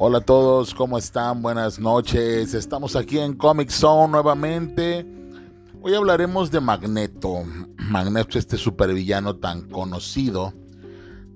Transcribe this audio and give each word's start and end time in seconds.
Hola 0.00 0.18
a 0.18 0.20
todos, 0.20 0.74
¿cómo 0.74 0.96
están? 0.96 1.42
Buenas 1.42 1.80
noches. 1.80 2.54
Estamos 2.54 2.94
aquí 2.94 3.18
en 3.18 3.34
Comic 3.34 3.68
Zone 3.68 4.12
nuevamente. 4.12 5.04
Hoy 5.82 5.92
hablaremos 5.92 6.52
de 6.52 6.60
Magneto. 6.60 7.42
Magneto, 7.90 8.38
este 8.38 8.56
supervillano 8.56 9.34
tan 9.34 9.62
conocido 9.62 10.54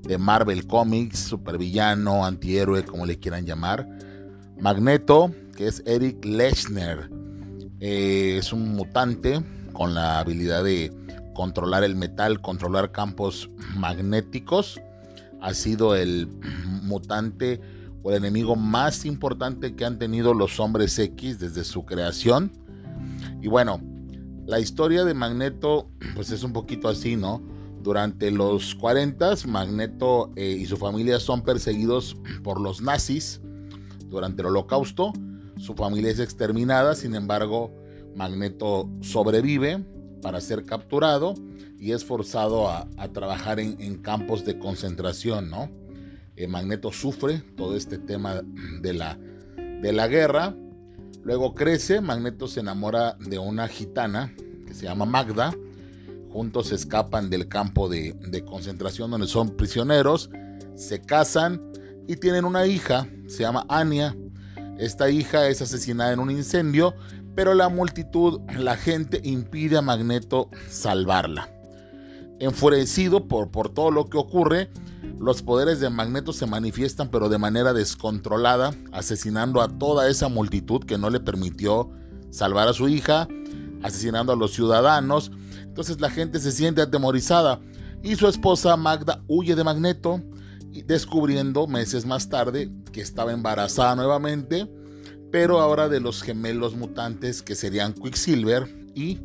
de 0.02 0.16
Marvel 0.16 0.64
Comics, 0.68 1.18
supervillano, 1.18 2.24
antihéroe, 2.24 2.84
como 2.84 3.04
le 3.04 3.18
quieran 3.18 3.46
llamar. 3.46 3.84
Magneto, 4.60 5.34
que 5.56 5.66
es 5.66 5.82
Eric 5.84 6.24
Lechner, 6.24 7.10
eh, 7.80 8.36
es 8.38 8.52
un 8.52 8.76
mutante 8.76 9.42
con 9.72 9.92
la 9.92 10.20
habilidad 10.20 10.62
de 10.62 10.92
controlar 11.34 11.82
el 11.82 11.96
metal, 11.96 12.40
controlar 12.40 12.92
campos 12.92 13.50
magnéticos. 13.74 14.80
Ha 15.40 15.52
sido 15.52 15.96
el 15.96 16.28
mutante 16.82 17.60
o 18.02 18.10
el 18.10 18.16
enemigo 18.16 18.56
más 18.56 19.04
importante 19.04 19.74
que 19.74 19.84
han 19.84 19.98
tenido 19.98 20.34
los 20.34 20.58
hombres 20.60 20.98
X 20.98 21.38
desde 21.38 21.64
su 21.64 21.84
creación. 21.84 22.52
Y 23.40 23.48
bueno, 23.48 23.80
la 24.46 24.60
historia 24.60 25.04
de 25.04 25.14
Magneto 25.14 25.88
pues 26.14 26.30
es 26.30 26.42
un 26.42 26.52
poquito 26.52 26.88
así, 26.88 27.16
¿no? 27.16 27.42
Durante 27.82 28.30
los 28.30 28.74
40 28.76 29.34
Magneto 29.46 30.30
eh, 30.36 30.56
y 30.60 30.66
su 30.66 30.76
familia 30.76 31.18
son 31.18 31.42
perseguidos 31.42 32.16
por 32.42 32.60
los 32.60 32.80
nazis 32.80 33.40
durante 34.08 34.42
el 34.42 34.48
holocausto. 34.48 35.12
Su 35.58 35.74
familia 35.74 36.10
es 36.10 36.20
exterminada, 36.20 36.94
sin 36.94 37.14
embargo, 37.14 37.72
Magneto 38.14 38.88
sobrevive 39.00 39.84
para 40.22 40.40
ser 40.40 40.64
capturado 40.64 41.34
y 41.78 41.92
es 41.92 42.04
forzado 42.04 42.68
a, 42.68 42.86
trabajar 43.12 43.58
en, 43.58 43.76
en, 43.80 43.96
campos 43.96 44.44
de 44.44 44.58
concentración, 44.58 45.50
¿no? 45.50 45.68
Eh, 46.42 46.48
Magneto 46.48 46.90
sufre 46.90 47.40
todo 47.56 47.76
este 47.76 47.98
tema 47.98 48.42
de 48.80 48.92
la, 48.92 49.16
de 49.80 49.92
la 49.92 50.08
guerra. 50.08 50.56
Luego 51.22 51.54
crece, 51.54 52.00
Magneto 52.00 52.48
se 52.48 52.58
enamora 52.58 53.16
de 53.20 53.38
una 53.38 53.68
gitana 53.68 54.34
que 54.66 54.74
se 54.74 54.86
llama 54.86 55.04
Magda. 55.04 55.54
Juntos 56.30 56.72
escapan 56.72 57.30
del 57.30 57.46
campo 57.46 57.88
de, 57.88 58.14
de 58.14 58.44
concentración 58.44 59.12
donde 59.12 59.28
son 59.28 59.50
prisioneros. 59.56 60.30
Se 60.74 61.00
casan 61.00 61.62
y 62.08 62.16
tienen 62.16 62.44
una 62.44 62.66
hija, 62.66 63.06
se 63.28 63.44
llama 63.44 63.64
Anya. 63.68 64.16
Esta 64.78 65.10
hija 65.10 65.46
es 65.46 65.62
asesinada 65.62 66.12
en 66.12 66.18
un 66.18 66.32
incendio, 66.32 66.92
pero 67.36 67.54
la 67.54 67.68
multitud, 67.68 68.40
la 68.58 68.76
gente 68.76 69.20
impide 69.22 69.76
a 69.76 69.82
Magneto 69.82 70.50
salvarla. 70.68 71.48
Enfurecido 72.42 73.28
por, 73.28 73.52
por 73.52 73.68
todo 73.68 73.92
lo 73.92 74.10
que 74.10 74.18
ocurre, 74.18 74.68
los 75.20 75.42
poderes 75.42 75.78
de 75.78 75.90
Magneto 75.90 76.32
se 76.32 76.44
manifiestan 76.44 77.08
pero 77.08 77.28
de 77.28 77.38
manera 77.38 77.72
descontrolada, 77.72 78.74
asesinando 78.90 79.62
a 79.62 79.68
toda 79.68 80.08
esa 80.08 80.28
multitud 80.28 80.82
que 80.84 80.98
no 80.98 81.08
le 81.08 81.20
permitió 81.20 81.88
salvar 82.30 82.66
a 82.66 82.72
su 82.72 82.88
hija, 82.88 83.28
asesinando 83.84 84.32
a 84.32 84.36
los 84.36 84.54
ciudadanos. 84.54 85.30
Entonces 85.62 86.00
la 86.00 86.10
gente 86.10 86.40
se 86.40 86.50
siente 86.50 86.82
atemorizada 86.82 87.60
y 88.02 88.16
su 88.16 88.26
esposa 88.26 88.76
Magda 88.76 89.22
huye 89.28 89.54
de 89.54 89.62
Magneto, 89.62 90.20
descubriendo 90.84 91.68
meses 91.68 92.04
más 92.06 92.28
tarde 92.28 92.72
que 92.90 93.02
estaba 93.02 93.30
embarazada 93.30 93.94
nuevamente, 93.94 94.68
pero 95.30 95.60
ahora 95.60 95.88
de 95.88 96.00
los 96.00 96.20
gemelos 96.20 96.74
mutantes 96.74 97.40
que 97.40 97.54
serían 97.54 97.92
Quicksilver 97.92 98.66
y 98.96 99.20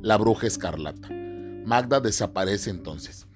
la 0.00 0.16
bruja 0.16 0.46
escarlata. 0.46 1.21
Magda 1.64 2.00
desaparece 2.00 2.70
entonces. 2.70 3.26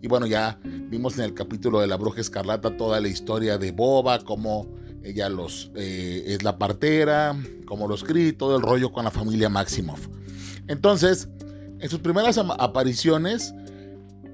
Y 0.00 0.08
bueno, 0.08 0.26
ya 0.26 0.58
vimos 0.62 1.18
en 1.18 1.24
el 1.24 1.34
capítulo 1.34 1.80
de 1.80 1.86
la 1.88 1.96
bruja 1.96 2.20
escarlata 2.20 2.76
toda 2.76 3.00
la 3.00 3.08
historia 3.08 3.58
de 3.58 3.72
Boba, 3.72 4.20
cómo 4.20 4.68
ella 5.02 5.28
los, 5.28 5.70
eh, 5.74 6.22
es 6.26 6.42
la 6.42 6.56
partera, 6.58 7.36
cómo 7.66 7.88
los 7.88 8.04
cría, 8.04 8.36
todo 8.36 8.56
el 8.56 8.62
rollo 8.62 8.92
con 8.92 9.04
la 9.04 9.10
familia 9.10 9.48
Maximoff. 9.48 10.08
Entonces, 10.68 11.28
en 11.80 11.88
sus 11.88 12.00
primeras 12.00 12.38
apariciones, 12.38 13.54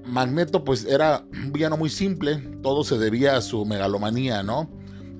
Magneto 0.05 0.63
pues 0.63 0.85
era 0.85 1.25
un 1.31 1.51
villano 1.51 1.77
muy 1.77 1.89
simple, 1.89 2.37
todo 2.61 2.83
se 2.83 2.97
debía 2.97 3.37
a 3.37 3.41
su 3.41 3.65
megalomanía, 3.65 4.43
¿no? 4.43 4.69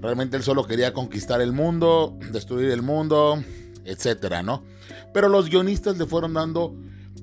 Realmente 0.02 0.38
él 0.38 0.44
solo 0.44 0.66
quería 0.66 0.94
conquistar 0.94 1.42
el 1.42 1.54
mundo, 1.54 2.16
destruir 2.32 2.70
el 2.70 2.84
mundo, 2.84 3.44
etcétera, 3.86 4.44
¿no? 4.44 4.64
Pero 5.14 5.30
los 5.30 5.50
guionistas 5.50 5.98
le 5.98 6.06
fueron 6.06 6.34
dando 6.34 6.76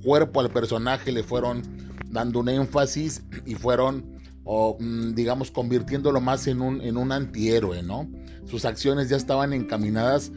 cuerpo 0.02 0.40
al 0.40 0.50
personaje, 0.50 1.12
le 1.12 1.22
fueron 1.22 1.62
dando 2.10 2.40
un 2.40 2.48
énfasis 2.48 3.24
y 3.46 3.54
fueron, 3.54 4.20
mm, 4.44 5.14
digamos, 5.14 5.50
convirtiéndolo 5.50 6.20
más 6.20 6.46
en 6.46 6.60
un, 6.60 6.80
en 6.80 6.96
un 6.96 7.12
antihéroe, 7.12 7.82
¿no? 7.82 8.10
Sus 8.44 8.64
acciones 8.64 9.08
ya 9.08 9.16
estaban 9.16 9.52
encaminadas 9.52 10.32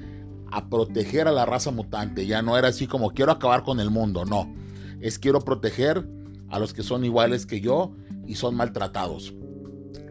a 0.52 0.70
proteger 0.70 1.28
a 1.28 1.32
la 1.32 1.46
raza 1.46 1.72
mutante, 1.72 2.26
ya 2.26 2.42
no 2.42 2.58
era 2.58 2.70
así 2.70 2.88
como 2.88 3.12
quiero 3.12 3.32
acabar 3.32 3.64
con 3.64 3.80
el 3.80 3.90
mundo, 3.90 4.24
no, 4.26 4.54
es 5.02 5.20
quiero 5.20 5.40
proteger 5.42 6.08
a 6.50 6.60
los 6.60 6.74
que 6.74 6.84
son 6.84 7.04
iguales 7.04 7.46
que 7.46 7.60
yo 7.60 7.94
y 8.26 8.36
son 8.36 8.56
maltratados. 8.56 9.34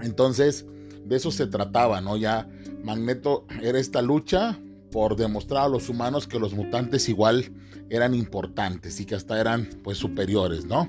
Entonces, 0.03 0.67
de 1.05 1.17
eso 1.17 1.31
se 1.31 1.47
trataba, 1.47 2.01
¿no? 2.01 2.17
Ya 2.17 2.49
Magneto 2.83 3.47
era 3.63 3.79
esta 3.79 4.03
lucha 4.03 4.59
por 4.95 5.17
demostrar 5.17 5.65
a 5.65 5.69
los 5.69 5.89
humanos 5.89 6.29
que 6.29 6.39
los 6.39 6.55
mutantes 6.55 7.09
igual 7.09 7.53
eran 7.91 8.15
importantes 8.15 9.01
y 9.01 9.05
que 9.05 9.17
hasta 9.17 9.41
eran 9.41 9.69
pues 9.83 9.99
superiores, 9.99 10.67
¿no? 10.67 10.89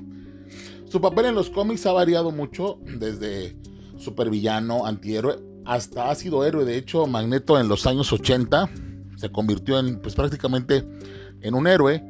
Su 0.88 1.02
papel 1.02 1.26
en 1.26 1.34
los 1.34 1.50
cómics 1.50 1.88
ha 1.88 1.92
variado 1.92 2.30
mucho, 2.30 2.78
desde 2.86 3.58
supervillano, 3.98 4.86
antihéroe, 4.86 5.40
hasta 5.66 6.12
ha 6.12 6.14
sido 6.14 6.46
héroe. 6.46 6.66
De 6.66 6.78
hecho, 6.78 7.08
Magneto 7.08 7.60
en 7.60 7.68
los 7.68 7.88
años 7.88 8.14
80 8.14 8.70
se 9.16 9.32
convirtió 9.32 9.80
en, 9.80 10.00
pues 10.00 10.14
prácticamente 10.14 10.88
en 11.42 11.56
un 11.56 11.66
héroe, 11.66 12.04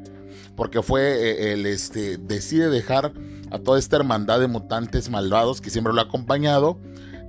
porque 0.54 0.82
fue 0.82 1.00
eh, 1.00 1.54
el, 1.54 1.64
este, 1.64 2.18
decide 2.18 2.68
dejar 2.68 3.14
a 3.50 3.58
toda 3.58 3.78
esta 3.78 3.96
hermandad 3.96 4.40
de 4.40 4.48
mutantes 4.48 5.08
malvados 5.08 5.62
que 5.62 5.70
siempre 5.70 5.94
lo 5.94 6.02
ha 6.02 6.04
acompañado 6.04 6.78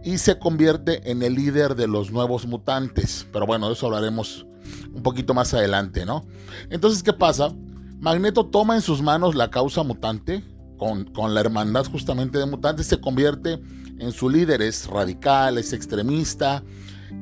y 0.03 0.17
se 0.17 0.39
convierte 0.39 1.09
en 1.09 1.23
el 1.23 1.35
líder 1.35 1.75
de 1.75 1.87
los 1.87 2.11
nuevos 2.11 2.45
mutantes. 2.45 3.27
Pero 3.31 3.45
bueno, 3.45 3.67
de 3.67 3.73
eso 3.73 3.87
hablaremos 3.87 4.45
un 4.93 5.03
poquito 5.03 5.33
más 5.33 5.53
adelante, 5.53 6.05
¿no? 6.05 6.25
Entonces, 6.69 7.03
¿qué 7.03 7.13
pasa? 7.13 7.53
Magneto 7.99 8.45
toma 8.45 8.75
en 8.75 8.81
sus 8.81 9.01
manos 9.01 9.35
la 9.35 9.49
causa 9.49 9.83
mutante, 9.83 10.43
con, 10.77 11.33
la 11.33 11.39
hermandad 11.39 11.85
justamente 11.85 12.37
de 12.37 12.45
mutantes, 12.45 12.87
se 12.87 13.01
convierte 13.01 13.59
en 13.99 14.11
su 14.11 14.29
líder, 14.29 14.61
es 14.61 14.87
radical, 14.87 15.57
es 15.57 15.73
extremista, 15.73 16.63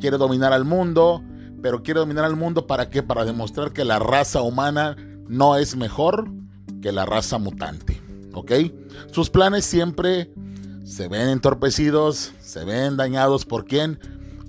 quiere 0.02 0.18
dominar 0.18 0.52
al 0.52 0.66
mundo, 0.66 1.24
pero 1.62 1.82
quiere 1.82 2.02
dominar 2.02 2.26
al 2.26 2.36
mundo 2.36 2.68
para 2.68 2.90
qué? 2.90 3.02
Para 3.02 3.24
demostrar 3.24 3.72
que 3.72 3.86
la 3.86 4.00
raza 4.00 4.42
humana 4.42 4.98
no 5.28 5.56
es 5.56 5.76
mejor 5.76 6.30
que 6.82 6.92
la 6.92 7.06
raza 7.06 7.38
mutante, 7.38 8.02
¿ok? 8.34 8.52
Sus 9.12 9.30
planes 9.30 9.64
siempre 9.64 10.32
se 10.86 11.08
ven 11.08 11.30
entorpecidos, 11.30 12.32
se 12.40 12.64
ven 12.64 12.96
dañados 12.96 13.44
por 13.44 13.66
quién? 13.66 14.00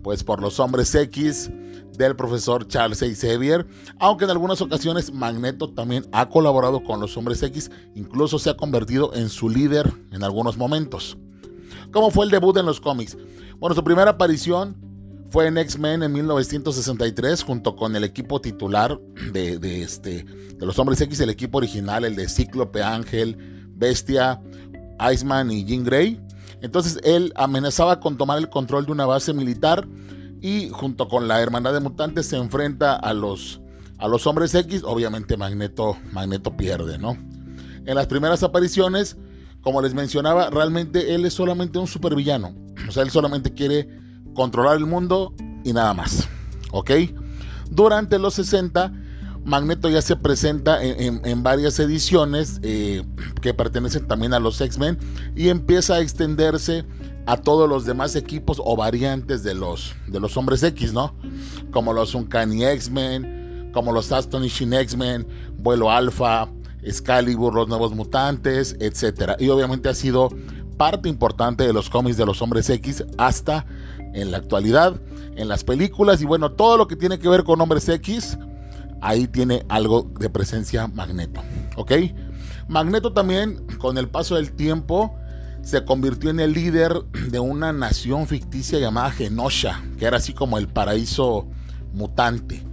Pues 0.03 0.23
por 0.23 0.41
los 0.41 0.61
hombres 0.61 0.95
X, 0.95 1.51
del 1.97 2.15
profesor 2.15 2.69
Charles 2.69 2.99
Xavier, 3.01 3.67
aunque 3.99 4.25
en 4.25 4.31
algunas 4.31 4.61
ocasiones 4.61 5.13
Magneto 5.13 5.71
también 5.71 6.07
ha 6.13 6.29
colaborado 6.29 6.85
con 6.85 7.01
los 7.01 7.17
hombres 7.17 7.43
X, 7.43 7.71
incluso 7.95 8.39
se 8.39 8.51
ha 8.51 8.57
convertido 8.57 9.15
en 9.15 9.31
su 9.31 9.49
líder 9.49 9.91
en 10.13 10.23
algunos 10.23 10.57
momentos. 10.59 11.17
¿Cómo 11.93 12.11
fue 12.11 12.27
el 12.27 12.31
debut 12.31 12.57
en 12.59 12.67
los 12.67 12.81
cómics? 12.81 13.17
Bueno, 13.59 13.75
su 13.75 13.83
primera 13.83 14.11
aparición 14.11 14.77
fue 15.31 15.47
en 15.47 15.57
X-Men 15.57 16.03
en 16.03 16.13
1963 16.13 17.43
junto 17.43 17.75
con 17.75 17.97
el 17.97 18.05
equipo 18.05 18.41
titular 18.41 19.01
de, 19.33 19.59
de, 19.59 19.83
este, 19.83 20.23
de 20.23 20.67
los 20.67 20.79
hombres 20.79 21.01
X, 21.01 21.19
el 21.21 21.31
equipo 21.31 21.59
original, 21.59 22.05
el 22.05 22.15
de 22.15 22.29
Cíclope, 22.29 22.83
Ángel, 22.83 23.37
Bestia, 23.75 24.41
Iceman 25.01 25.51
y 25.51 25.65
Jean 25.65 25.85
Grey. 25.85 26.21
Entonces 26.67 26.99
él 27.05 27.33
amenazaba 27.37 28.01
con 28.01 28.17
tomar 28.17 28.39
el 28.39 28.51
control 28.51 28.87
de 28.87 28.93
una 28.93 29.07
base 29.07 29.33
militar 29.33 29.87
y 30.43 30.69
junto 30.71 31.07
con 31.07 31.29
la 31.29 31.41
hermandad 31.41 31.73
de 31.73 31.79
mutantes 31.79 32.27
se 32.27 32.37
enfrenta 32.37 32.97
a 32.97 33.15
los, 33.15 33.61
a 33.99 34.09
los 34.09 34.27
hombres 34.27 34.53
X, 34.53 34.83
obviamente 34.85 35.37
Magneto, 35.37 35.97
Magneto 36.11 36.57
pierde, 36.57 36.99
¿no? 36.99 37.17
En 37.87 37.95
las 37.95 38.09
primeras 38.09 38.43
apariciones, 38.43 39.17
como 39.61 39.81
les 39.81 39.95
mencionaba, 39.95 40.51
realmente 40.51 41.15
él 41.15 41.25
es 41.25 41.35
solamente 41.35 41.79
un 41.79 41.87
supervillano, 41.87 42.53
o 42.89 42.91
sea, 42.91 43.05
él 43.05 43.11
solamente 43.11 43.55
quiere 43.55 43.89
controlar 44.35 44.77
el 44.77 44.87
mundo 44.87 45.35
y 45.63 45.73
nada 45.73 45.95
más, 45.95 46.29
¿ok? 46.73 46.91
Durante 47.71 48.19
los 48.19 48.35
60, 48.35 48.93
Magneto 49.47 49.89
ya 49.89 50.03
se 50.03 50.17
presenta 50.17 50.83
en, 50.83 51.43
varias 51.45 51.79
ediciones 51.79 52.59
eh, 52.65 53.05
que 53.41 53.55
pertenecen 53.55 54.09
también 54.09 54.35
a 54.35 54.41
los 54.41 54.61
X-Men 54.61 54.99
y 55.37 55.51
empieza 55.51 55.95
a 55.95 56.01
extenderse 56.01 56.85
a 57.27 57.37
todos 57.37 57.69
los 57.69 57.87
demás 57.87 58.17
equipos 58.17 58.61
o 58.63 58.75
variantes 58.75 59.45
de 59.45 59.55
los, 59.55 59.95
de 60.09 60.19
los 60.19 60.37
hombres 60.37 60.65
X, 60.65 60.93
¿no? 60.93 61.15
Como 61.71 61.93
los 61.93 62.13
Uncanny 62.17 62.65
X-Men, 62.65 63.71
como 63.73 63.93
los 63.93 64.11
Astonishing 64.11 64.73
X-Men, 64.73 65.25
Vuelo 65.59 65.93
Alpha, 65.93 66.49
Excalibur, 66.83 67.55
los 67.55 67.69
Nuevos 67.69 67.95
Mutantes, 67.95 68.75
etc. 68.81 69.37
Y 69.39 69.49
obviamente 69.49 69.89
ha 69.89 69.95
sido 69.95 70.29
parte 70.77 71.09
importante 71.09 71.65
de 71.65 71.73
los 71.73 71.89
cómics 71.89 72.17
de 72.17 72.27
los 72.27 72.43
hombres 72.43 72.69
X 72.69 73.05
hasta 73.17 73.65
en 74.13 74.33
la 74.33 74.39
actualidad, 74.39 75.01
en 75.37 75.47
las 75.47 75.63
películas 75.63 76.21
y 76.21 76.25
bueno, 76.25 76.51
todo 76.51 76.77
lo 76.77 76.89
que 76.89 76.97
tiene 76.97 77.21
que 77.21 77.29
ver 77.29 77.45
con 77.45 77.61
hombres 77.61 77.89
X, 77.89 78.37
ahí 79.01 79.27
tiene 79.27 79.65
algo 79.69 80.11
de 80.19 80.31
presencia 80.31 80.89
Magneto, 80.89 81.43
¿ok? 81.77 81.93
Magneto 82.69 83.13
también, 83.13 83.65
con 83.79 83.97
el 83.99 84.09
paso 84.09 84.35
del 84.37 84.53
tiempo, 84.53 85.15
se 85.63 85.85
convirtió 85.85 86.31
en 86.31 86.41
el 86.41 86.53
líder 86.53 87.05
de 87.29 87.41
una 87.41 87.73
nación 87.73 88.27
ficticia 88.27 88.79
llamada 88.79 89.11
Genosha, 89.11 89.83
que 89.99 90.05
era 90.05 90.19
así 90.19 90.33
como 90.33 90.59
el 90.59 90.69
paraíso 90.69 91.47
mutante. 91.93 92.65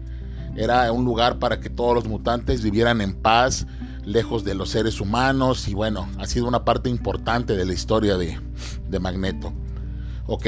Era 0.56 0.92
un 0.92 1.04
lugar 1.04 1.40
para 1.40 1.60
que 1.60 1.70
todos 1.70 1.96
los 1.96 2.06
mutantes 2.06 2.62
vivieran 2.62 3.02
en 3.02 3.16
paz, 3.16 3.66
lejos 4.06 4.44
de 4.44 4.54
los 4.54 4.70
seres 4.70 5.02
humanos, 5.02 5.68
y 5.68 5.74
bueno, 5.74 6.08
ha 6.20 6.28
sido 6.28 6.48
una 6.48 6.66
parte 6.66 6.90
importante 6.90 7.56
de 7.56 7.66
la 7.66 7.74
historia 7.74 8.18
de, 8.18 8.40
Magneto. 9.00 9.52
¿Ok? 10.28 10.48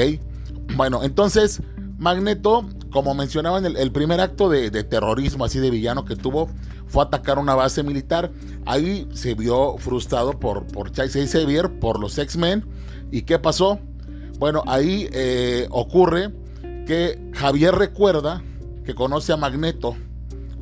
Bueno, 0.76 1.02
entonces, 1.02 1.60
Magneto, 1.98 2.64
como 2.90 3.14
mencionaba 3.14 3.58
en 3.58 3.76
el, 3.76 3.92
primer 3.92 4.20
acto 4.20 4.48
de, 4.48 4.70
terrorismo, 4.84 5.44
así 5.44 5.58
de 5.58 5.70
villano 5.70 6.04
que 6.04 6.16
tuvo, 6.16 6.48
fue 6.86 7.02
atacar 7.02 7.38
una 7.38 7.54
base 7.54 7.82
militar. 7.82 8.30
Ahí 8.64 9.08
se 9.12 9.34
vio 9.34 9.76
frustrado 9.78 10.38
por, 10.38 10.66
por 10.66 10.90
Chase 10.92 11.26
Xavier, 11.26 11.78
por 11.78 11.98
los 11.98 12.16
X-Men. 12.18 12.64
¿Y 13.10 13.22
qué 13.22 13.38
pasó? 13.38 13.78
Bueno, 14.38 14.62
ahí 14.66 15.08
eh, 15.12 15.66
ocurre 15.70 16.32
que 16.86 17.18
Javier 17.34 17.74
recuerda 17.74 18.42
que 18.84 18.94
conoce 18.94 19.32
a 19.32 19.36
Magneto, 19.36 19.96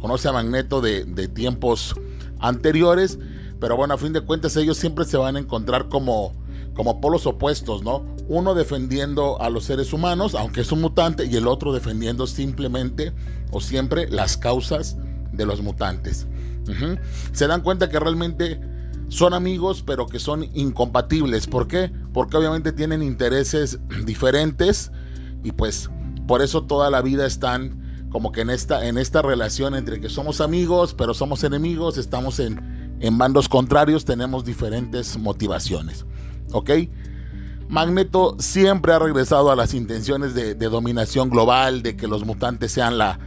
conoce 0.00 0.29
a 0.29 0.32
Magneto 0.32 0.81
de, 0.81 1.05
de 1.05 1.29
tiempos 1.29 1.94
anteriores, 2.41 3.19
pero 3.61 3.76
bueno, 3.76 3.94
a 3.94 3.99
fin 3.99 4.12
de 4.12 4.21
cuentas 4.21 4.56
ellos 4.56 4.76
siempre 4.76 5.05
se 5.05 5.17
van 5.17 5.37
a 5.37 5.38
encontrar 5.38 5.88
como, 5.88 6.32
como 6.75 7.00
polos 7.00 7.26
opuestos, 7.26 7.82
¿no? 7.82 8.13
Uno 8.29 8.55
defendiendo 8.55 9.41
a 9.41 9.50
los 9.50 9.65
seres 9.65 9.93
humanos, 9.93 10.35
aunque 10.35 10.62
es 10.62 10.73
un 10.73 10.81
mutante, 10.81 11.26
y 11.26 11.37
el 11.37 11.47
otro 11.47 11.73
defendiendo 11.73 12.26
simplemente 12.26 13.12
o 13.50 13.61
siempre 13.61 14.09
las 14.09 14.37
causas 14.37 14.97
de 15.32 15.47
los 15.47 15.62
mutantes. 15.62 16.26
Se 17.32 17.47
dan 17.47 17.61
cuenta 17.61 17.88
que 17.91 18.00
realmente 18.00 18.61
son 19.09 19.35
amigos, 19.35 19.82
pero 19.87 20.06
que 20.06 20.19
son 20.19 20.44
incompatibles. 20.55 21.47
¿Por 21.47 21.69
qué? 21.69 21.93
Porque 22.12 22.37
obviamente 22.37 22.73
tienen 22.73 23.03
intereses 23.03 23.79
diferentes 24.06 24.91
y 25.43 25.53
pues 25.53 25.91
por 26.26 26.41
eso 26.41 26.65
toda 26.65 26.91
la 26.91 27.03
vida 27.03 27.26
están 27.26 28.09
como 28.11 28.32
que 28.32 28.43
en 28.43 28.50
esta, 28.50 28.87
en 28.87 28.97
esta 28.97 29.23
relación 29.23 29.75
entre 29.75 30.00
que 30.00 30.09
somos 30.09 30.41
amigos, 30.41 30.94
pero 30.94 31.15
somos 31.15 31.43
enemigos, 31.43 31.99
estamos 31.99 32.38
en, 32.38 32.97
en 33.00 33.19
bandos 33.19 33.49
contrarios, 33.49 34.05
tenemos 34.05 34.44
diferentes 34.44 35.19
motivaciones. 35.19 36.06
¿Ok? 36.53 36.71
Magneto 37.69 38.37
siempre 38.38 38.93
ha 38.93 38.99
regresado 38.99 39.50
a 39.50 39.56
las 39.56 39.75
intenciones 39.75 40.34
de, 40.34 40.55
dominación 40.55 41.31
global, 41.31 41.82
de 41.82 41.96
que 41.96 42.06
los 42.06 42.25
mutantes 42.25 42.72
sean 42.72 42.99
la, 42.99 43.19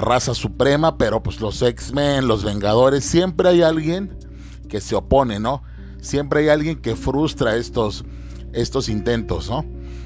raza 0.00 0.34
suprema, 0.34 0.96
pero 0.96 1.22
pues 1.22 1.40
los 1.40 1.60
X-Men, 1.60 2.26
los 2.26 2.44
Vengadores, 2.44 3.04
siempre 3.04 3.48
hay 3.48 3.62
alguien 3.62 4.16
que 4.68 4.80
se 4.80 4.94
opone, 4.94 5.40
¿no? 5.40 5.62
Siempre 6.00 6.40
hay 6.40 6.48
alguien 6.48 6.80
que 6.80 6.96
frustra 6.96 7.56
estos, 7.56 8.04
estos 8.52 8.88
intentos, 8.88 9.50
¿no? 9.50 9.64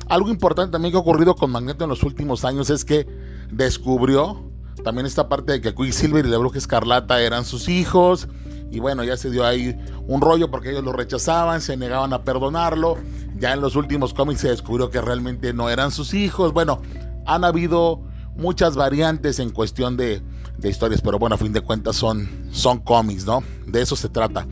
Algo 0.09 0.31
importante 0.31 0.73
también 0.73 0.93
que 0.93 0.99
ha 0.99 1.01
ocurrido 1.01 1.35
con 1.35 1.51
Magneto 1.51 1.85
en 1.85 1.91
los 1.91 2.03
últimos 2.03 2.45
años 2.45 2.71
es 2.71 2.85
que 2.85 3.07
descubrió 3.51 4.47
también 4.85 5.07
esta 5.07 5.29
parte 5.29 5.53
de 5.53 5.61
que 5.61 5.75
Quicksilver 5.75 6.25
y 6.25 6.29
la 6.29 6.39
Bruja 6.39 6.59
Escarlata 6.59 7.21
eran 7.21 7.45
sus 7.45 7.69
hijos. 7.69 8.29
Y 8.71 8.79
bueno, 8.79 9.05
ya 9.05 9.17
se 9.17 9.31
dio 9.31 9.45
ahí 9.45 9.77
un 10.07 10.21
rollo 10.21 10.51
porque 10.51 10.71
ellos 10.71 10.85
lo 10.85 10.93
rechazaban, 10.93 11.61
se 11.61 11.77
negaban 11.77 12.13
a 12.13 12.23
perdonarlo. 12.23 12.97
Ya 13.39 13.53
en 13.53 13.61
los 13.61 13.77
últimos 13.77 14.15
cómics 14.15 14.41
se 14.41 14.49
descubrió 14.49 14.91
que 14.91 15.01
realmente 15.01 15.53
no 15.53 15.69
eran 15.69 15.91
sus 15.91 16.15
hijos. 16.15 16.53
Bueno, 16.53 16.81
han 17.27 17.45
habido 17.45 18.01
muchas 18.37 18.77
variantes 18.77 19.39
en 19.39 19.51
cuestión 19.51 19.97
de, 19.97 20.23
historias, 20.63 21.01
pero 21.03 21.19
bueno, 21.19 21.35
a 21.35 21.39
fin 21.39 21.53
de 21.53 21.61
cuentas 21.61 21.97
son, 21.97 22.29
son 22.51 22.79
cómics, 22.79 23.27
¿no? 23.27 23.43
De 23.67 23.83
eso 23.83 23.97
se 23.97 24.09
trata. 24.09 24.47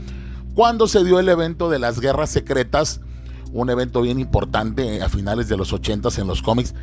Cuando 0.55 0.87
se 0.87 1.03
dio 1.03 1.19
el 1.19 1.29
evento 1.29 1.71
de 1.71 1.79
las 1.79 1.99
guerras 1.99 2.31
secretas, 2.31 3.01
un 3.53 3.71
evento 3.71 4.03
bien 4.03 4.19
importante 4.19 5.03
a 5.03 5.09
finales 5.09 5.49
de 5.49 5.57
los 5.57 5.73
80 5.73 6.09
en 6.19 6.27
los 6.27 6.43
cómics, 6.43 6.75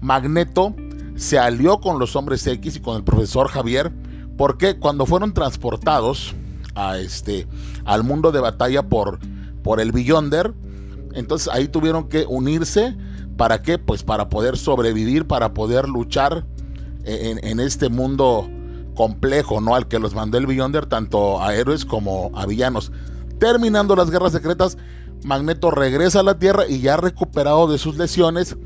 Magneto 0.00 0.74
se 1.16 1.38
alió 1.38 1.80
con 1.80 1.98
los 1.98 2.14
hombres 2.14 2.46
X 2.46 2.76
y 2.76 2.80
con 2.80 2.96
el 2.96 3.04
profesor 3.04 3.48
Javier, 3.48 3.92
porque 4.36 4.78
cuando 4.78 5.04
fueron 5.04 5.34
transportados 5.34 6.34
a 6.74 6.98
este, 6.98 7.46
al 7.84 8.04
mundo 8.04 8.30
de 8.30 8.40
batalla 8.40 8.88
por, 8.88 9.18
por 9.62 9.80
el 9.80 9.90
Beyonder, 9.90 10.54
entonces 11.14 11.48
ahí 11.52 11.68
tuvieron 11.68 12.08
que 12.08 12.24
unirse. 12.28 12.96
¿Para 13.36 13.62
qué? 13.62 13.78
Pues 13.78 14.02
para 14.02 14.28
poder 14.28 14.56
sobrevivir, 14.56 15.26
para 15.26 15.54
poder 15.54 15.88
luchar 15.88 16.44
en, 17.04 17.60
este 17.60 17.88
mundo 17.88 18.48
complejo, 18.94 19.60
¿no? 19.60 19.74
Al 19.74 19.88
que 19.88 19.98
los 19.98 20.14
mandó 20.14 20.38
el 20.38 20.46
Beyonder, 20.46 20.86
tanto 20.86 21.42
a 21.42 21.54
héroes 21.54 21.84
como 21.84 22.30
a 22.34 22.46
villanos. 22.46 22.92
Terminando 23.38 23.94
las 23.94 24.10
guerras 24.10 24.32
secretas, 24.32 24.76
Magneto 25.24 25.70
regresa 25.70 26.20
a 26.20 26.24
la 26.24 26.38
Tierra 26.38 26.64
y 26.68 26.80
ya 26.80 26.96
recuperado 26.96 27.70
de 27.70 27.78
sus 27.78 27.96
lesiones, 27.96 28.56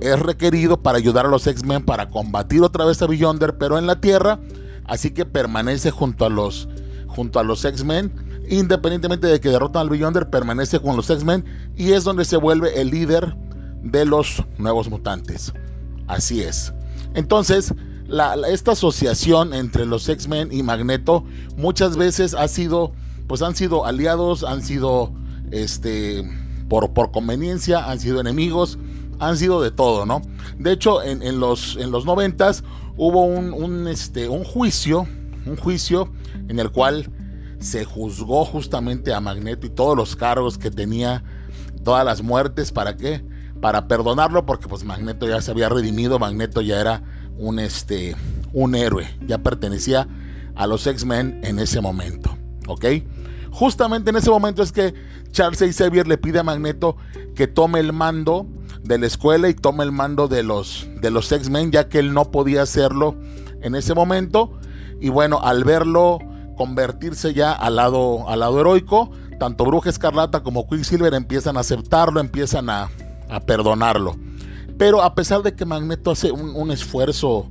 es 0.00 0.18
requerido 0.18 0.82
para 0.82 0.98
ayudar 0.98 1.26
a 1.26 1.28
los 1.28 1.46
X-Men 1.46 1.84
para 1.84 2.10
combatir 2.10 2.62
otra 2.62 2.84
vez 2.84 3.00
a 3.02 3.06
Beyonder, 3.06 3.56
pero 3.56 3.78
en 3.78 3.86
la 3.86 4.00
Tierra, 4.00 4.40
así 4.86 5.10
que 5.10 5.24
permanece 5.24 5.90
junto 5.90 6.24
a 6.24 6.28
los, 6.28 6.68
junto 7.06 7.38
a 7.38 7.44
los 7.44 7.64
X-Men, 7.64 8.12
independientemente 8.48 9.26
de 9.26 9.40
que 9.40 9.48
derrotan 9.48 9.82
al 9.82 9.88
Beyonder, 9.90 10.28
permanece 10.28 10.80
con 10.80 10.96
los 10.96 11.10
X-Men 11.10 11.44
y 11.76 11.92
es 11.92 12.04
donde 12.04 12.24
se 12.24 12.36
vuelve 12.36 12.80
el 12.80 12.90
líder 12.90 13.36
de 13.82 14.04
los 14.04 14.42
nuevos 14.58 14.88
mutantes. 14.88 15.52
Así 16.06 16.42
es. 16.42 16.72
Entonces, 17.14 17.74
esta 18.48 18.72
asociación 18.72 19.54
entre 19.54 19.86
los 19.86 20.08
X-Men 20.08 20.52
y 20.52 20.62
Magneto 20.62 21.24
muchas 21.56 21.96
veces 21.96 22.34
ha 22.34 22.48
sido, 22.48 22.92
pues 23.26 23.42
han 23.42 23.56
sido 23.56 23.86
aliados, 23.86 24.44
han 24.44 24.62
sido, 24.62 25.12
este, 25.50 26.22
por, 26.68 26.92
por 26.92 27.10
conveniencia, 27.10 27.90
han 27.90 27.98
sido 28.00 28.20
enemigos, 28.20 28.78
han 29.18 29.36
sido 29.36 29.62
de 29.62 29.70
todo, 29.70 30.04
¿no? 30.04 30.20
De 30.58 30.72
hecho, 30.72 31.02
en, 31.02 31.40
los, 31.40 31.76
en 31.76 31.90
los 31.90 32.04
90 32.04 32.52
hubo 32.96 33.24
un, 33.24 33.86
este, 33.88 34.28
un 34.28 34.44
juicio, 34.44 35.06
un 35.46 35.56
juicio 35.56 36.10
en 36.48 36.58
el 36.58 36.70
cual 36.70 37.08
se 37.62 37.84
juzgó 37.84 38.44
justamente 38.44 39.12
a 39.12 39.20
Magneto 39.20 39.66
y 39.66 39.70
todos 39.70 39.96
los 39.96 40.16
cargos 40.16 40.58
que 40.58 40.70
tenía, 40.70 41.22
todas 41.84 42.04
las 42.04 42.22
muertes, 42.22 42.72
¿para 42.72 42.96
qué? 42.96 43.24
Para 43.60 43.88
perdonarlo, 43.88 44.44
porque 44.46 44.68
pues 44.68 44.84
Magneto 44.84 45.26
ya 45.28 45.40
se 45.40 45.50
había 45.50 45.68
redimido, 45.68 46.18
Magneto 46.18 46.60
ya 46.60 46.80
era 46.80 47.02
un, 47.38 47.58
este, 47.58 48.16
un 48.52 48.74
héroe, 48.74 49.06
ya 49.26 49.38
pertenecía 49.38 50.08
a 50.54 50.66
los 50.66 50.86
X-Men 50.86 51.40
en 51.44 51.58
ese 51.58 51.80
momento, 51.80 52.36
¿ok? 52.66 52.86
Justamente 53.50 54.10
en 54.10 54.16
ese 54.16 54.30
momento 54.30 54.62
es 54.62 54.72
que 54.72 54.94
Charles 55.30 55.76
Xavier 55.76 56.06
le 56.08 56.18
pide 56.18 56.38
a 56.38 56.42
Magneto 56.42 56.96
que 57.34 57.46
tome 57.46 57.80
el 57.80 57.92
mando 57.92 58.46
de 58.82 58.98
la 58.98 59.06
escuela 59.06 59.48
y 59.48 59.54
tome 59.54 59.84
el 59.84 59.92
mando 59.92 60.28
de 60.28 60.42
los, 60.42 60.88
de 61.00 61.10
los 61.10 61.30
X-Men, 61.30 61.70
ya 61.70 61.88
que 61.88 61.98
él 61.98 62.12
no 62.14 62.30
podía 62.30 62.62
hacerlo 62.62 63.14
en 63.62 63.74
ese 63.74 63.94
momento. 63.94 64.58
Y 65.00 65.08
bueno, 65.08 65.40
al 65.42 65.64
verlo 65.64 66.18
convertirse 66.62 67.34
ya 67.34 67.50
al 67.50 67.74
lado, 67.74 68.28
al 68.28 68.38
lado 68.38 68.60
heroico, 68.60 69.10
tanto 69.40 69.64
Bruja 69.64 69.90
Escarlata 69.90 70.44
como 70.44 70.68
Quicksilver 70.68 71.12
empiezan 71.12 71.56
a 71.56 71.60
aceptarlo, 71.60 72.20
empiezan 72.20 72.70
a, 72.70 72.88
perdonarlo. 73.48 74.14
Pero 74.78 75.02
a 75.02 75.16
pesar 75.16 75.42
de 75.42 75.56
que 75.56 75.64
Magneto 75.64 76.12
hace 76.12 76.30
un, 76.30 76.70
esfuerzo 76.70 77.48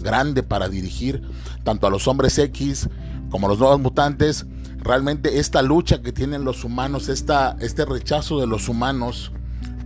grande 0.00 0.42
para 0.42 0.68
dirigir 0.68 1.22
tanto 1.64 1.86
a 1.86 1.90
los 1.90 2.06
hombres 2.06 2.36
X 2.36 2.90
como 3.30 3.46
a 3.46 3.50
los 3.50 3.58
nuevos 3.58 3.80
mutantes, 3.80 4.44
realmente 4.80 5.38
esta 5.38 5.62
lucha 5.62 6.02
que 6.02 6.12
tienen 6.12 6.44
los 6.44 6.62
humanos, 6.62 7.08
esta, 7.08 7.56
este 7.58 7.86
rechazo 7.86 8.38
de 8.38 8.46
los 8.46 8.68
humanos 8.68 9.32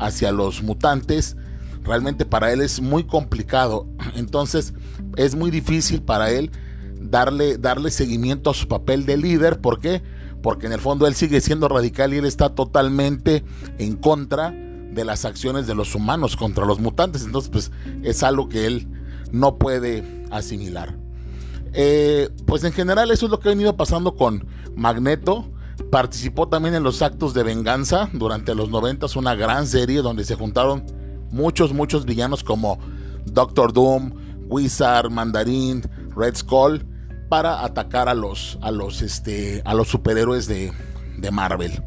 hacia 0.00 0.32
los 0.32 0.60
mutantes, 0.60 1.36
realmente 1.84 2.24
para 2.24 2.52
él 2.52 2.62
es 2.62 2.80
muy 2.80 3.04
complicado. 3.04 3.86
Entonces 4.16 4.74
es 5.16 5.36
muy 5.36 5.52
difícil 5.52 6.02
para 6.02 6.32
él 6.32 6.50
darle, 7.10 7.58
darle 7.58 7.90
seguimiento 7.90 8.50
a 8.50 8.54
su 8.54 8.68
papel 8.68 9.06
de 9.06 9.16
líder. 9.16 9.60
¿Por 9.60 9.80
qué? 9.80 10.02
Porque 10.42 10.66
en 10.66 10.72
el 10.72 10.80
fondo 10.80 11.06
él 11.06 11.14
sigue 11.14 11.40
siendo 11.40 11.68
radical 11.68 12.12
y 12.14 12.18
él 12.18 12.24
está 12.24 12.54
totalmente 12.54 13.44
en 13.78 13.96
contra 13.96 14.50
de 14.50 15.04
las 15.04 15.24
acciones 15.24 15.66
de 15.66 15.74
los 15.74 15.94
humanos 15.94 16.36
contra 16.36 16.64
los 16.64 16.80
mutantes. 16.80 17.24
Entonces 17.24 17.50
pues 17.50 17.70
es 18.02 18.22
algo 18.22 18.48
que 18.48 18.66
él 18.66 18.88
no 19.32 19.56
puede 19.56 20.04
asimilar. 20.30 20.96
Eh, 21.72 22.30
pues 22.46 22.64
en 22.64 22.72
general 22.72 23.10
eso 23.10 23.26
es 23.26 23.30
lo 23.30 23.40
que 23.40 23.48
ha 23.48 23.52
venido 23.52 23.76
pasando 23.76 24.16
con 24.16 24.46
Magneto. 24.74 25.50
Participó 25.90 26.48
también 26.48 26.74
en 26.74 26.82
los 26.82 27.02
actos 27.02 27.34
de 27.34 27.42
venganza 27.42 28.08
durante 28.14 28.54
los 28.54 28.70
90, 28.70 29.06
una 29.16 29.34
gran 29.34 29.66
serie 29.66 30.00
donde 30.00 30.24
se 30.24 30.34
juntaron 30.34 30.84
muchos, 31.30 31.74
muchos 31.74 32.06
villanos 32.06 32.42
como 32.42 32.78
Doctor 33.26 33.74
Doom, 33.74 34.12
Wizard, 34.48 35.10
Mandarín, 35.10 35.82
Red 36.16 36.36
Skull 36.36 36.86
para 37.28 37.64
atacar 37.64 38.08
a 38.08 38.14
los, 38.14 38.58
a 38.62 38.70
los, 38.70 39.02
este, 39.02 39.62
a 39.64 39.74
los 39.74 39.88
superhéroes 39.88 40.46
de, 40.46 40.72
Marvel. 41.32 41.82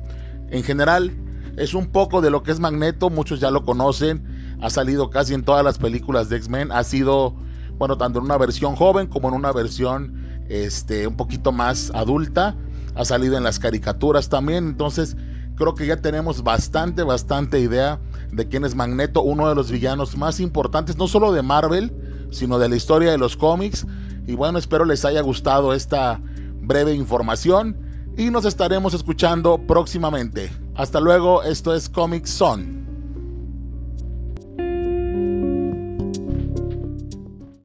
En 0.50 0.64
general, 0.64 1.16
es 1.56 1.74
un 1.74 1.88
poco 1.88 2.20
de 2.20 2.30
lo 2.30 2.44
que 2.44 2.52
es 2.52 2.60
Magneto, 2.60 3.10
muchos 3.10 3.40
ya 3.40 3.52
lo 3.52 3.64
conocen. 3.64 4.58
ha 4.62 4.70
salido 4.70 5.10
casi 5.10 5.34
en 5.34 5.44
todas 5.44 5.64
las 5.64 5.78
películas 5.78 6.30
de 6.30 6.38
X-Men, 6.38 6.72
ha 6.72 6.84
sido, 6.84 7.36
bueno, 7.78 7.98
tanto 7.98 8.20
en 8.20 8.26
una 8.26 8.38
versión 8.38 8.76
joven 8.76 9.08
como 9.08 9.30
en 9.30 9.36
una 9.36 9.54
versión 9.54 10.44
este, 10.50 11.08
un 11.08 11.16
poquito 11.16 11.52
más 11.52 11.92
adulta, 11.94 12.56
ha 12.96 13.06
salido 13.06 13.38
en 13.38 13.44
las 13.44 13.60
caricaturas 13.60 14.28
también, 14.28 14.68
entonces 14.68 15.16
creo 15.56 15.76
que 15.76 15.86
ya 15.86 15.98
tenemos 15.98 16.44
bastante, 16.44 17.04
bastante 17.04 17.60
idea 17.60 18.00
de 18.32 18.48
quién 18.48 18.66
es 18.66 18.76
Magneto, 18.76 19.22
uno 19.22 19.48
de 19.48 19.56
los 19.56 19.72
villanos 19.72 20.18
más 20.18 20.40
importantes, 20.40 20.98
no 20.98 21.08
solo 21.08 21.32
de 21.32 21.42
Marvel, 21.42 21.94
sino 22.32 22.60
de 22.60 22.70
la 22.70 22.76
historia 22.76 23.12
de 23.12 23.18
los 23.18 23.38
cómics. 23.38 23.86
Y 24.30 24.36
bueno, 24.36 24.60
espero 24.60 24.86
les 24.86 25.06
haya 25.06 25.22
gustado 25.22 25.74
esta 25.74 26.22
breve 26.62 26.94
información 26.94 27.76
y 28.16 28.30
nos 28.30 28.46
estaremos 28.46 28.94
escuchando 28.94 29.58
próximamente. 29.66 30.52
Hasta 30.76 31.00
luego, 31.00 31.42
esto 31.42 31.74
es 31.74 31.90
Comic 31.90 32.28
Son. 32.28 32.79